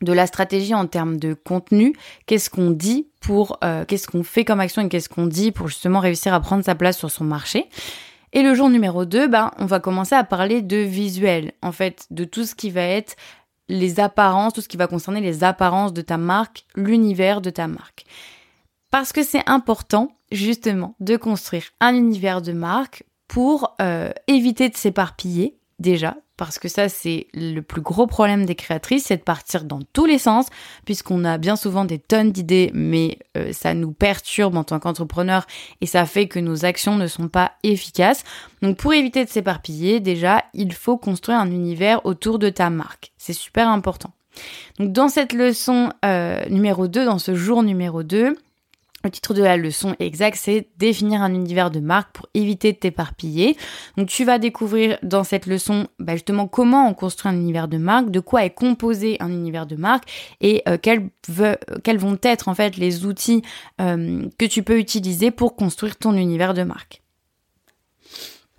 de 0.00 0.12
la 0.14 0.26
stratégie 0.26 0.72
en 0.72 0.86
termes 0.86 1.18
de 1.18 1.34
contenu, 1.34 1.94
qu'est-ce 2.24 2.48
qu'on 2.48 2.70
dit 2.70 3.08
pour, 3.20 3.58
euh, 3.62 3.84
qu'est-ce 3.84 4.08
qu'on 4.08 4.24
fait 4.24 4.46
comme 4.46 4.60
action 4.60 4.80
et 4.80 4.88
qu'est-ce 4.88 5.10
qu'on 5.10 5.26
dit 5.26 5.52
pour 5.52 5.68
justement 5.68 6.00
réussir 6.00 6.32
à 6.32 6.40
prendre 6.40 6.64
sa 6.64 6.74
place 6.74 6.96
sur 6.96 7.10
son 7.10 7.24
marché. 7.24 7.66
Et 8.32 8.42
le 8.42 8.54
jour 8.54 8.70
numéro 8.70 9.04
2, 9.04 9.28
ben, 9.28 9.50
on 9.58 9.66
va 9.66 9.80
commencer 9.80 10.14
à 10.14 10.24
parler 10.24 10.62
de 10.62 10.78
visuel, 10.78 11.52
en 11.60 11.72
fait, 11.72 12.06
de 12.10 12.24
tout 12.24 12.44
ce 12.44 12.54
qui 12.54 12.70
va 12.70 12.80
être 12.80 13.16
les 13.68 14.00
apparences, 14.00 14.52
tout 14.52 14.60
ce 14.60 14.68
qui 14.68 14.76
va 14.76 14.86
concerner 14.86 15.20
les 15.20 15.44
apparences 15.44 15.92
de 15.92 16.02
ta 16.02 16.16
marque, 16.16 16.64
l'univers 16.74 17.40
de 17.40 17.50
ta 17.50 17.66
marque. 17.66 18.04
Parce 18.90 19.12
que 19.12 19.22
c'est 19.22 19.48
important, 19.48 20.16
justement, 20.30 20.94
de 21.00 21.16
construire 21.16 21.64
un 21.80 21.94
univers 21.94 22.42
de 22.42 22.52
marque 22.52 23.04
pour 23.28 23.74
euh, 23.80 24.10
éviter 24.28 24.68
de 24.68 24.76
s'éparpiller, 24.76 25.58
déjà, 25.78 26.16
parce 26.36 26.58
que 26.58 26.68
ça, 26.68 26.88
c'est 26.88 27.28
le 27.34 27.60
plus 27.60 27.80
gros 27.80 28.06
problème 28.06 28.44
des 28.44 28.54
créatrices, 28.54 29.04
c'est 29.06 29.16
de 29.16 29.22
partir 29.22 29.64
dans 29.64 29.80
tous 29.92 30.04
les 30.04 30.18
sens, 30.18 30.46
puisqu'on 30.84 31.24
a 31.24 31.38
bien 31.38 31.56
souvent 31.56 31.84
des 31.84 31.98
tonnes 31.98 32.32
d'idées, 32.32 32.70
mais 32.74 33.18
euh, 33.36 33.52
ça 33.52 33.74
nous 33.74 33.92
perturbe 33.92 34.56
en 34.56 34.64
tant 34.64 34.78
qu'entrepreneur 34.78 35.46
et 35.80 35.86
ça 35.86 36.04
fait 36.06 36.28
que 36.28 36.38
nos 36.38 36.64
actions 36.64 36.96
ne 36.96 37.06
sont 37.06 37.28
pas 37.28 37.52
efficaces. 37.62 38.24
Donc 38.62 38.76
pour 38.76 38.92
éviter 38.92 39.24
de 39.24 39.30
s'éparpiller, 39.30 40.00
déjà, 40.00 40.44
il 40.52 40.72
faut 40.72 40.98
construire 40.98 41.38
un 41.38 41.50
univers 41.50 42.04
autour 42.04 42.38
de 42.38 42.50
ta 42.50 42.70
marque. 42.70 43.12
C'est 43.16 43.32
super 43.32 43.68
important. 43.68 44.12
Donc 44.78 44.92
dans 44.92 45.08
cette 45.08 45.32
leçon 45.32 45.90
euh, 46.04 46.44
numéro 46.50 46.88
2, 46.88 47.06
dans 47.06 47.18
ce 47.18 47.34
jour 47.34 47.62
numéro 47.62 48.02
2, 48.02 48.36
le 49.06 49.10
titre 49.10 49.34
de 49.34 49.42
la 49.42 49.56
leçon 49.56 49.96
exact, 49.98 50.36
c'est 50.36 50.68
définir 50.76 51.22
un 51.22 51.34
univers 51.34 51.70
de 51.70 51.80
marque 51.80 52.12
pour 52.12 52.28
éviter 52.34 52.72
de 52.72 52.78
t'éparpiller. 52.78 53.56
Donc 53.96 54.08
tu 54.08 54.24
vas 54.24 54.38
découvrir 54.38 54.98
dans 55.02 55.24
cette 55.24 55.46
leçon 55.46 55.88
bah, 55.98 56.14
justement 56.14 56.46
comment 56.46 56.88
on 56.88 56.94
construit 56.94 57.30
un 57.30 57.34
univers 57.34 57.68
de 57.68 57.78
marque, 57.78 58.10
de 58.10 58.20
quoi 58.20 58.44
est 58.44 58.50
composé 58.50 59.16
un 59.20 59.30
univers 59.30 59.66
de 59.66 59.76
marque 59.76 60.36
et 60.40 60.62
euh, 60.68 60.76
quels, 60.80 61.10
vont 61.28 62.18
être 62.22 62.48
en 62.48 62.54
fait 62.54 62.76
les 62.76 63.06
outils 63.06 63.42
euh, 63.80 64.28
que 64.38 64.44
tu 64.44 64.62
peux 64.62 64.78
utiliser 64.78 65.30
pour 65.30 65.56
construire 65.56 65.96
ton 65.96 66.14
univers 66.14 66.54
de 66.54 66.62
marque. 66.62 67.02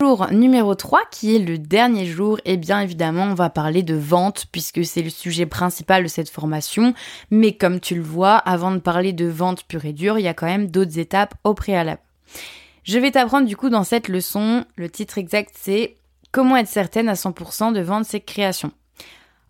Jour 0.00 0.28
numéro 0.30 0.76
3, 0.76 1.00
qui 1.10 1.34
est 1.34 1.40
le 1.40 1.58
dernier 1.58 2.06
jour, 2.06 2.38
et 2.44 2.52
eh 2.52 2.56
bien 2.56 2.78
évidemment, 2.78 3.24
on 3.24 3.34
va 3.34 3.50
parler 3.50 3.82
de 3.82 3.96
vente 3.96 4.46
puisque 4.52 4.84
c'est 4.84 5.02
le 5.02 5.10
sujet 5.10 5.44
principal 5.44 6.04
de 6.04 6.08
cette 6.08 6.30
formation. 6.30 6.94
Mais 7.32 7.56
comme 7.56 7.80
tu 7.80 7.96
le 7.96 8.02
vois, 8.02 8.36
avant 8.36 8.70
de 8.70 8.78
parler 8.78 9.12
de 9.12 9.26
vente 9.26 9.64
pure 9.64 9.86
et 9.86 9.92
dure, 9.92 10.16
il 10.16 10.22
y 10.22 10.28
a 10.28 10.34
quand 10.34 10.46
même 10.46 10.68
d'autres 10.68 11.00
étapes 11.00 11.34
au 11.42 11.52
préalable. 11.52 12.00
Je 12.84 13.00
vais 13.00 13.10
t'apprendre 13.10 13.48
du 13.48 13.56
coup 13.56 13.70
dans 13.70 13.82
cette 13.82 14.06
leçon, 14.06 14.64
le 14.76 14.88
titre 14.88 15.18
exact 15.18 15.50
c'est 15.58 15.96
Comment 16.30 16.56
être 16.56 16.68
certaine 16.68 17.08
à 17.08 17.14
100% 17.14 17.72
de 17.72 17.80
vendre 17.80 18.06
ses 18.06 18.20
créations? 18.20 18.70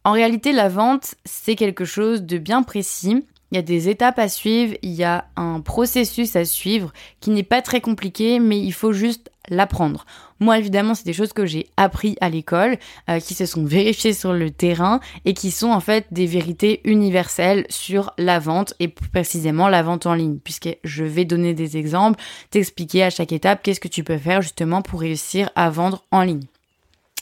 En 0.04 0.12
réalité, 0.12 0.52
la 0.52 0.70
vente, 0.70 1.14
c'est 1.26 1.56
quelque 1.56 1.84
chose 1.84 2.22
de 2.22 2.38
bien 2.38 2.62
précis. 2.62 3.22
Il 3.52 3.56
y 3.56 3.58
a 3.58 3.62
des 3.62 3.90
étapes 3.90 4.18
à 4.18 4.30
suivre, 4.30 4.76
il 4.80 4.92
y 4.92 5.04
a 5.04 5.26
un 5.36 5.60
processus 5.60 6.36
à 6.36 6.46
suivre 6.46 6.90
qui 7.20 7.28
n'est 7.28 7.42
pas 7.42 7.60
très 7.60 7.82
compliqué, 7.82 8.40
mais 8.40 8.58
il 8.58 8.72
faut 8.72 8.92
juste 8.92 9.30
l'apprendre. 9.50 10.04
Moi, 10.40 10.58
évidemment, 10.58 10.94
c'est 10.94 11.06
des 11.06 11.12
choses 11.12 11.32
que 11.32 11.46
j'ai 11.46 11.68
appris 11.76 12.16
à 12.20 12.28
l'école, 12.28 12.78
euh, 13.10 13.18
qui 13.20 13.34
se 13.34 13.46
sont 13.46 13.64
vérifiées 13.64 14.12
sur 14.12 14.32
le 14.32 14.50
terrain 14.50 15.00
et 15.24 15.34
qui 15.34 15.50
sont 15.50 15.70
en 15.70 15.80
fait 15.80 16.06
des 16.10 16.26
vérités 16.26 16.80
universelles 16.84 17.66
sur 17.68 18.12
la 18.18 18.38
vente 18.38 18.74
et 18.78 18.88
précisément 18.88 19.68
la 19.68 19.82
vente 19.82 20.06
en 20.06 20.14
ligne, 20.14 20.38
puisque 20.42 20.76
je 20.84 21.04
vais 21.04 21.24
donner 21.24 21.54
des 21.54 21.76
exemples, 21.76 22.20
t'expliquer 22.50 23.04
à 23.04 23.10
chaque 23.10 23.32
étape 23.32 23.62
qu'est-ce 23.62 23.80
que 23.80 23.88
tu 23.88 24.04
peux 24.04 24.18
faire 24.18 24.42
justement 24.42 24.82
pour 24.82 25.00
réussir 25.00 25.50
à 25.56 25.70
vendre 25.70 26.04
en 26.12 26.22
ligne. 26.22 26.44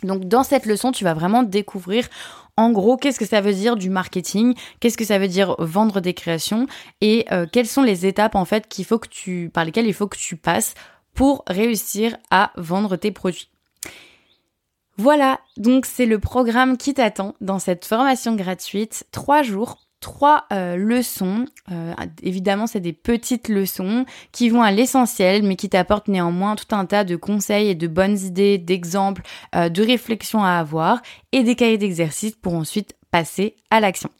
Donc 0.03 0.27
dans 0.27 0.43
cette 0.43 0.67
leçon, 0.67 0.93
tu 0.93 1.05
vas 1.05 1.15
vraiment 1.15 1.43
découvrir 1.43 2.09
en 2.57 2.71
gros 2.71 2.97
qu'est-ce 2.97 3.19
que 3.19 3.27
ça 3.27 3.41
veut 3.41 3.53
dire 3.53 3.77
du 3.77 3.91
marketing, 3.91 4.55
qu'est-ce 4.81 4.97
que 4.97 5.05
ça 5.05 5.19
veut 5.19 5.29
dire 5.29 5.57
vendre 5.59 6.01
des 6.01 6.15
créations 6.15 6.67
et 7.01 7.27
euh, 7.33 7.47
quelles 7.51 7.67
sont 7.67 7.83
les 7.83 8.07
étapes 8.07 8.35
en 8.35 8.45
fait 8.45 8.69
qu'il 8.69 8.85
faut 8.85 8.99
que 8.99 9.09
tu 9.09 9.51
par 9.53 9.65
lesquelles 9.65 9.87
il 9.87 9.95
faut 9.95 10.07
que 10.07 10.19
tu 10.19 10.37
passes 10.37 10.75
pour 11.17 11.43
réussir 11.49 12.17
à 12.31 12.53
vendre 12.57 12.95
tes 12.97 13.11
produits. 13.11 13.49
Voilà, 14.99 15.41
donc 15.57 15.85
c'est 15.85 16.07
le 16.07 16.19
programme 16.19 16.77
qui 16.77 16.95
t'attend 16.95 17.35
dans 17.41 17.59
cette 17.59 17.85
formation 17.85 18.37
gratuite. 18.37 19.05
Trois 19.13 19.43
jours, 19.43 19.79
trois 20.01 20.45
euh, 20.53 20.77
leçons. 20.77 21.47
Euh, 21.71 21.93
évidemment, 22.23 22.67
c'est 22.67 22.81
des 22.81 22.93
petites 22.93 23.49
leçons 23.49 24.07
qui 24.33 24.49
vont 24.49 24.63
à 24.63 24.71
l'essentiel, 24.71 25.43
mais 25.43 25.57
qui 25.57 25.69
t'apportent 25.69 26.09
néanmoins 26.09 26.55
tout 26.55 26.75
un 26.75 26.87
tas 26.87 27.05
de 27.05 27.17
conseils 27.17 27.69
et 27.69 27.75
de 27.75 27.89
bonnes 27.89 28.19
idées, 28.19 28.59
d'exemples, 28.59 29.23
euh, 29.55 29.69
de 29.69 29.83
réflexions 29.83 30.45
à 30.45 30.53
avoir 30.53 31.03
et 31.33 31.43
des 31.43 31.57
cahiers 31.57 31.79
d'exercices 31.79 32.37
pour 32.37 32.55
ensuite 32.55 32.95
passer 33.11 33.57
à 33.71 33.81
l'action. 33.81 34.11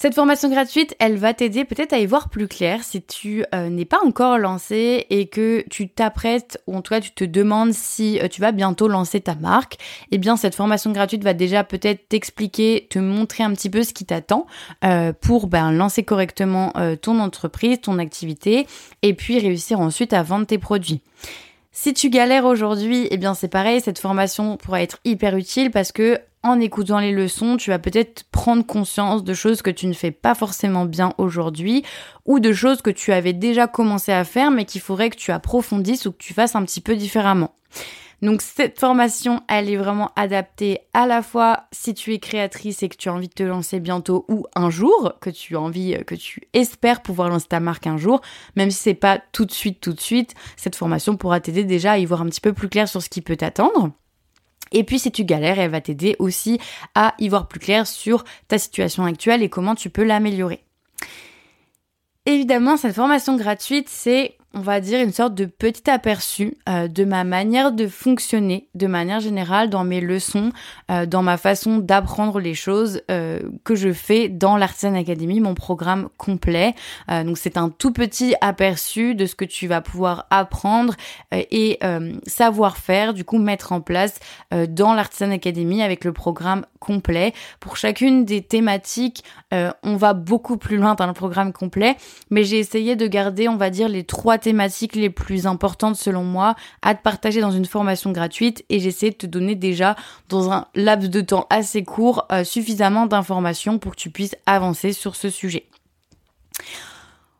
Cette 0.00 0.14
formation 0.14 0.48
gratuite, 0.48 0.94
elle 1.00 1.16
va 1.16 1.34
t'aider 1.34 1.64
peut-être 1.64 1.92
à 1.92 1.98
y 1.98 2.06
voir 2.06 2.28
plus 2.28 2.46
clair 2.46 2.84
si 2.84 3.02
tu 3.02 3.44
euh, 3.52 3.68
n'es 3.68 3.84
pas 3.84 3.98
encore 4.06 4.38
lancé 4.38 5.06
et 5.10 5.26
que 5.26 5.64
tu 5.70 5.88
t'apprêtes 5.88 6.62
ou 6.68 6.76
en 6.76 6.82
tout 6.82 6.94
cas 6.94 7.00
tu 7.00 7.10
te 7.10 7.24
demandes 7.24 7.72
si 7.72 8.20
euh, 8.20 8.28
tu 8.28 8.40
vas 8.40 8.52
bientôt 8.52 8.86
lancer 8.86 9.20
ta 9.20 9.34
marque. 9.34 9.76
Eh 10.12 10.18
bien, 10.18 10.36
cette 10.36 10.54
formation 10.54 10.92
gratuite 10.92 11.24
va 11.24 11.34
déjà 11.34 11.64
peut-être 11.64 12.08
t'expliquer, 12.08 12.86
te 12.88 13.00
montrer 13.00 13.42
un 13.42 13.52
petit 13.54 13.70
peu 13.70 13.82
ce 13.82 13.92
qui 13.92 14.04
t'attend 14.04 14.46
euh, 14.84 15.12
pour 15.12 15.48
ben, 15.48 15.72
lancer 15.72 16.04
correctement 16.04 16.72
ton 17.02 17.18
entreprise, 17.18 17.80
ton 17.80 17.98
activité 17.98 18.68
et 19.02 19.14
puis 19.14 19.40
réussir 19.40 19.80
ensuite 19.80 20.12
à 20.12 20.22
vendre 20.22 20.46
tes 20.46 20.58
produits. 20.58 21.00
Si 21.72 21.92
tu 21.92 22.08
galères 22.08 22.44
aujourd'hui, 22.44 23.08
eh 23.10 23.16
bien 23.16 23.34
c'est 23.34 23.48
pareil, 23.48 23.80
cette 23.80 23.98
formation 23.98 24.56
pourra 24.58 24.80
être 24.80 24.98
hyper 25.04 25.36
utile 25.36 25.72
parce 25.72 25.90
que 25.90 26.20
en 26.42 26.60
écoutant 26.60 26.98
les 27.00 27.12
leçons, 27.12 27.56
tu 27.56 27.70
vas 27.70 27.78
peut-être 27.78 28.24
prendre 28.30 28.64
conscience 28.64 29.24
de 29.24 29.34
choses 29.34 29.62
que 29.62 29.70
tu 29.70 29.86
ne 29.86 29.92
fais 29.92 30.10
pas 30.10 30.34
forcément 30.34 30.84
bien 30.84 31.12
aujourd'hui 31.18 31.84
ou 32.24 32.40
de 32.40 32.52
choses 32.52 32.82
que 32.82 32.90
tu 32.90 33.12
avais 33.12 33.32
déjà 33.32 33.66
commencé 33.66 34.12
à 34.12 34.24
faire 34.24 34.50
mais 34.50 34.64
qu'il 34.64 34.80
faudrait 34.80 35.10
que 35.10 35.16
tu 35.16 35.32
approfondisses 35.32 36.06
ou 36.06 36.12
que 36.12 36.18
tu 36.18 36.34
fasses 36.34 36.54
un 36.54 36.64
petit 36.64 36.80
peu 36.80 36.96
différemment. 36.96 37.54
Donc 38.20 38.42
cette 38.42 38.80
formation, 38.80 39.42
elle 39.48 39.70
est 39.70 39.76
vraiment 39.76 40.10
adaptée 40.16 40.80
à 40.92 41.06
la 41.06 41.22
fois 41.22 41.68
si 41.70 41.94
tu 41.94 42.12
es 42.12 42.18
créatrice 42.18 42.82
et 42.82 42.88
que 42.88 42.96
tu 42.96 43.08
as 43.08 43.14
envie 43.14 43.28
de 43.28 43.34
te 43.34 43.44
lancer 43.44 43.78
bientôt 43.78 44.24
ou 44.28 44.44
un 44.56 44.70
jour, 44.70 45.14
que 45.20 45.30
tu 45.30 45.56
as 45.56 45.60
envie, 45.60 45.96
que 46.04 46.16
tu 46.16 46.42
espères 46.52 47.02
pouvoir 47.02 47.28
lancer 47.28 47.46
ta 47.46 47.60
marque 47.60 47.86
un 47.86 47.96
jour, 47.96 48.20
même 48.56 48.72
si 48.72 48.78
c'est 48.78 48.94
pas 48.94 49.20
tout 49.32 49.44
de 49.44 49.52
suite, 49.52 49.80
tout 49.80 49.92
de 49.92 50.00
suite, 50.00 50.34
cette 50.56 50.74
formation 50.74 51.16
pourra 51.16 51.38
t'aider 51.38 51.62
déjà 51.62 51.92
à 51.92 51.98
y 51.98 52.06
voir 52.06 52.22
un 52.22 52.26
petit 52.26 52.40
peu 52.40 52.52
plus 52.52 52.68
clair 52.68 52.88
sur 52.88 53.02
ce 53.02 53.08
qui 53.08 53.22
peut 53.22 53.36
t'attendre. 53.36 53.92
Et 54.72 54.84
puis 54.84 54.98
si 54.98 55.12
tu 55.12 55.24
galères, 55.24 55.58
elle 55.58 55.70
va 55.70 55.80
t'aider 55.80 56.16
aussi 56.18 56.58
à 56.94 57.14
y 57.18 57.28
voir 57.28 57.48
plus 57.48 57.60
clair 57.60 57.86
sur 57.86 58.24
ta 58.48 58.58
situation 58.58 59.04
actuelle 59.04 59.42
et 59.42 59.48
comment 59.48 59.74
tu 59.74 59.90
peux 59.90 60.04
l'améliorer. 60.04 60.64
Évidemment, 62.26 62.76
cette 62.76 62.94
formation 62.94 63.36
gratuite, 63.36 63.88
c'est 63.88 64.37
on 64.54 64.60
va 64.60 64.80
dire, 64.80 65.00
une 65.00 65.12
sorte 65.12 65.34
de 65.34 65.44
petit 65.44 65.90
aperçu 65.90 66.56
euh, 66.68 66.88
de 66.88 67.04
ma 67.04 67.22
manière 67.22 67.70
de 67.70 67.86
fonctionner 67.86 68.68
de 68.74 68.86
manière 68.86 69.20
générale 69.20 69.68
dans 69.68 69.84
mes 69.84 70.00
leçons, 70.00 70.52
euh, 70.90 71.04
dans 71.04 71.22
ma 71.22 71.36
façon 71.36 71.78
d'apprendre 71.78 72.40
les 72.40 72.54
choses 72.54 73.02
euh, 73.10 73.40
que 73.64 73.74
je 73.74 73.92
fais 73.92 74.28
dans 74.28 74.56
l'Artisan 74.56 74.94
Academy, 74.94 75.40
mon 75.40 75.54
programme 75.54 76.08
complet. 76.16 76.74
donc 77.08 77.38
c'est 77.38 77.56
un 77.56 77.68
tout 77.68 77.92
petit 77.92 78.34
aperçu 78.40 79.14
de 79.14 79.26
ce 79.26 79.34
que 79.34 79.44
tu 79.44 79.66
vas 79.66 79.80
pouvoir 79.80 80.26
apprendre 80.30 80.94
et 81.32 81.78
savoir 82.26 82.76
faire, 82.76 83.14
du 83.14 83.24
coup 83.24 83.38
mettre 83.38 83.72
en 83.72 83.80
place 83.80 84.18
dans 84.68 84.94
l'Artisan 84.94 85.30
Academy 85.30 85.82
avec 85.82 86.04
le 86.04 86.12
programme 86.12 86.64
complet. 86.78 87.32
Pour 87.60 87.76
chacune 87.76 88.24
des 88.24 88.42
thématiques, 88.42 89.24
on 89.52 89.96
va 89.96 90.14
beaucoup 90.14 90.56
plus 90.56 90.76
loin 90.76 90.94
dans 90.94 91.06
le 91.06 91.12
programme 91.12 91.52
complet, 91.52 91.96
mais 92.30 92.44
j'ai 92.44 92.58
essayé 92.58 92.96
de 92.96 93.06
garder, 93.06 93.48
on 93.48 93.56
va 93.56 93.70
dire, 93.70 93.88
les 93.88 94.04
trois 94.04 94.38
thématiques 94.38 94.47
les 94.94 95.10
plus 95.10 95.46
importantes 95.46 95.96
selon 95.96 96.24
moi 96.24 96.54
à 96.82 96.94
te 96.94 97.02
partager 97.02 97.40
dans 97.40 97.50
une 97.50 97.64
formation 97.64 98.12
gratuite 98.12 98.64
et 98.68 98.80
j'essaie 98.80 99.10
de 99.10 99.16
te 99.16 99.26
donner 99.26 99.54
déjà 99.54 99.96
dans 100.28 100.50
un 100.50 100.66
laps 100.74 101.10
de 101.10 101.20
temps 101.20 101.46
assez 101.50 101.84
court 101.84 102.26
euh, 102.32 102.44
suffisamment 102.44 103.06
d'informations 103.06 103.78
pour 103.78 103.92
que 103.92 104.00
tu 104.00 104.10
puisses 104.10 104.36
avancer 104.46 104.92
sur 104.92 105.16
ce 105.16 105.30
sujet. 105.30 105.66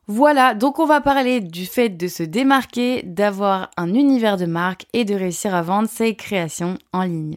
Voilà, 0.06 0.54
donc 0.54 0.78
on 0.78 0.86
va 0.86 1.02
parler 1.02 1.40
du 1.40 1.66
fait 1.66 1.90
de 1.90 2.08
se 2.08 2.22
démarquer, 2.22 3.02
d'avoir 3.02 3.70
un 3.76 3.92
univers 3.92 4.38
de 4.38 4.46
marque 4.46 4.86
et 4.94 5.04
de 5.04 5.14
réussir 5.14 5.54
à 5.54 5.60
vendre 5.60 5.88
ses 5.88 6.14
créations 6.14 6.78
en 6.94 7.02
ligne. 7.02 7.36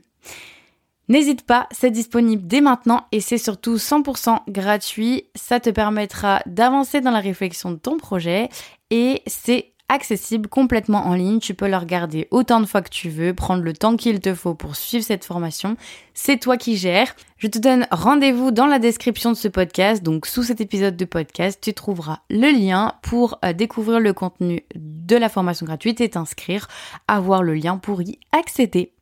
N'hésite 1.10 1.46
pas, 1.46 1.68
c'est 1.72 1.92
disponible 1.92 2.48
dès 2.48 2.62
maintenant 2.62 3.06
et 3.12 3.20
c'est 3.20 3.38
surtout 3.38 3.76
100% 3.76 4.44
gratuit. 4.48 5.26
Ça 5.36 5.60
te 5.60 5.70
permettra 5.70 6.42
d'avancer 6.46 7.02
dans 7.02 7.12
la 7.12 7.20
réflexion 7.20 7.72
de 7.72 7.76
ton 7.76 7.98
projet 7.98 8.48
et 8.92 9.24
c'est 9.26 9.72
accessible 9.92 10.48
complètement 10.48 11.06
en 11.06 11.16
ligne. 11.16 11.40
Tu 11.40 11.54
peux 11.54 11.68
le 11.68 11.76
regarder 11.76 12.28
autant 12.32 12.62
de 12.62 12.66
fois 12.66 12.82
que 12.82 12.90
tu 12.90 13.10
veux, 13.10 13.34
prendre 13.34 13.64
le 13.64 13.74
temps 13.74 13.98
qu'il 13.98 14.20
te 14.20 14.34
faut 14.34 14.54
pour 14.54 14.76
suivre 14.76 15.04
cette 15.04 15.26
formation. 15.26 15.76
C'est 16.14 16.38
toi 16.38 16.56
qui 16.56 16.78
gères. 16.78 17.14
Je 17.38 17.48
te 17.48 17.60
donne 17.60 17.88
rendez-vous 17.92 18.52
dans 18.52 18.68
la 18.68 18.80
description 18.80 19.32
de 19.32 19.38
ce 19.38 19.50
podcast. 19.50 20.02
Donc 20.02 20.28
sous 20.28 20.44
cet 20.44 20.62
épisode 20.62 20.96
de 20.96 21.06
podcast, 21.06 21.60
tu 21.62 21.74
trouveras 21.74 22.20
le 22.30 22.52
lien 22.52 22.94
pour 23.02 23.40
euh, 23.44 23.52
découvrir 23.52 24.00
le 24.00 24.14
contenu 24.14 24.64
de 24.76 25.16
la 25.18 25.28
formation 25.28 25.66
gratuite 25.66 26.00
et 26.00 26.10
t'inscrire, 26.10 26.68
avoir 27.08 27.44
le 27.44 27.54
lien 27.54 27.78
pour 27.78 28.02
y 28.02 28.18
accéder. 28.32 28.94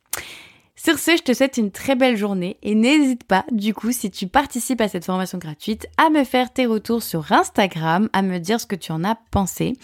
Sur 0.82 0.98
ce, 0.98 1.14
je 1.14 1.22
te 1.22 1.34
souhaite 1.34 1.58
une 1.58 1.70
très 1.70 1.94
belle 1.94 2.16
journée 2.16 2.56
et 2.62 2.74
n'hésite 2.74 3.24
pas, 3.24 3.44
du 3.52 3.74
coup, 3.74 3.92
si 3.92 4.10
tu 4.10 4.26
participes 4.26 4.80
à 4.80 4.88
cette 4.88 5.04
formation 5.04 5.36
gratuite, 5.36 5.86
à 5.98 6.08
me 6.08 6.24
faire 6.24 6.50
tes 6.50 6.64
retours 6.64 7.02
sur 7.02 7.32
Instagram, 7.32 8.08
à 8.14 8.22
me 8.22 8.38
dire 8.38 8.58
ce 8.58 8.66
que 8.66 8.76
tu 8.76 8.90
en 8.90 9.04
as 9.04 9.18
pensé. 9.30 9.74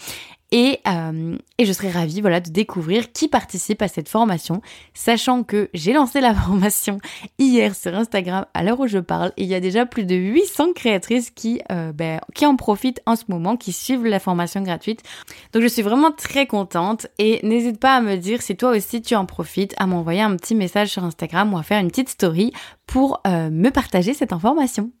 Et, 0.51 0.79
euh, 0.87 1.37
et, 1.57 1.65
je 1.65 1.73
serais 1.73 1.91
ravie 1.91 2.21
voilà, 2.21 2.39
de 2.39 2.49
découvrir 2.49 3.11
qui 3.11 3.27
participe 3.27 3.81
à 3.81 3.89
cette 3.89 4.07
formation, 4.07 4.61
sachant 4.93 5.43
que 5.43 5.69
j'ai 5.73 5.91
lancé 5.91 6.21
la 6.21 6.33
formation 6.35 6.99
hier 7.37 7.75
sur 7.75 7.93
Instagram 7.93 8.45
à 8.53 8.63
l'heure 8.63 8.79
où 8.79 8.87
je 8.87 8.99
parle 8.99 9.33
et 9.35 9.43
il 9.43 9.49
y 9.49 9.55
a 9.55 9.59
déjà 9.59 9.85
plus 9.85 10.05
de 10.05 10.15
800 10.15 10.71
créatrices 10.73 11.31
qui, 11.31 11.61
euh, 11.69 11.91
ben, 11.91 12.21
qui 12.33 12.45
en 12.45 12.55
profitent 12.55 13.01
en 13.05 13.17
ce 13.17 13.25
moment, 13.27 13.57
qui 13.57 13.73
suivent 13.73 14.05
la 14.05 14.19
formation 14.19 14.61
gratuite. 14.61 15.03
Donc 15.51 15.63
je 15.63 15.67
suis 15.67 15.81
vraiment 15.81 16.11
très 16.11 16.47
contente 16.47 17.07
et 17.17 17.45
n'hésite 17.45 17.79
pas 17.79 17.97
à 17.97 18.01
me 18.01 18.15
dire 18.15 18.41
si 18.41 18.55
toi 18.55 18.69
aussi 18.69 19.01
tu 19.01 19.15
en 19.15 19.25
profites, 19.25 19.75
à 19.77 19.85
m'envoyer 19.85 20.21
un 20.21 20.35
petit 20.37 20.55
message 20.55 20.89
sur 20.89 21.03
Instagram 21.03 21.53
ou 21.53 21.57
à 21.57 21.63
faire 21.63 21.81
une 21.81 21.89
petite 21.89 22.09
story 22.09 22.53
pour 22.85 23.21
euh, 23.27 23.49
me 23.49 23.69
partager 23.69 24.13
cette 24.13 24.31
information. 24.31 24.91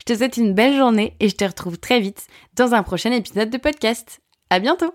Je 0.00 0.12
te 0.12 0.18
souhaite 0.18 0.36
une 0.36 0.52
belle 0.52 0.76
journée 0.76 1.14
et 1.20 1.28
je 1.30 1.36
te 1.36 1.44
retrouve 1.44 1.78
très 1.78 2.00
vite 2.00 2.26
dans 2.56 2.74
un 2.74 2.82
prochain 2.82 3.12
épisode 3.12 3.48
de 3.48 3.56
podcast. 3.56 4.20
À 4.52 4.58
bientôt 4.58 4.92